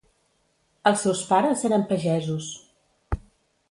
[0.93, 2.53] Els seus pares eren pagesos.